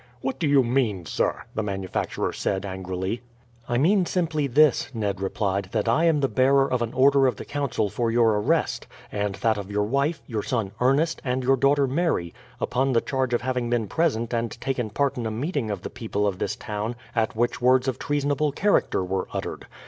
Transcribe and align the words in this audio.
"What 0.21 0.39
do 0.39 0.47
you 0.47 0.63
mean, 0.63 1.05
sir?" 1.05 1.43
the 1.53 1.61
manufacturer 1.61 2.33
said 2.33 2.65
angrily. 2.65 3.21
"I 3.69 3.77
mean 3.77 4.07
simply 4.07 4.47
this," 4.47 4.89
Ned 4.95 5.21
replied. 5.21 5.69
"That 5.73 5.87
I 5.87 6.05
am 6.05 6.21
the 6.21 6.27
bearer 6.27 6.67
of 6.73 6.81
an 6.81 6.91
order 6.93 7.27
of 7.27 7.35
the 7.35 7.45
Council 7.45 7.87
for 7.87 8.09
your 8.09 8.39
arrest, 8.39 8.87
and 9.11 9.35
that 9.35 9.59
of 9.59 9.69
your 9.69 9.83
wife, 9.83 10.23
your 10.25 10.41
son 10.41 10.71
Ernest, 10.81 11.21
and 11.23 11.43
your 11.43 11.55
daughter 11.55 11.85
Mary, 11.85 12.33
upon 12.59 12.93
the 12.93 12.99
charge 13.01 13.35
of 13.35 13.41
having 13.43 13.69
been 13.69 13.87
present 13.87 14.33
and 14.33 14.59
taken 14.59 14.89
part 14.89 15.19
in 15.19 15.27
a 15.27 15.29
meeting 15.29 15.69
of 15.69 15.83
the 15.83 15.91
people 15.91 16.25
of 16.25 16.39
this 16.39 16.55
town 16.55 16.95
at 17.15 17.35
which 17.35 17.61
words 17.61 17.87
of 17.87 17.99
treasonable 17.99 18.51
character 18.51 19.03
were 19.05 19.27
uttered. 19.33 19.67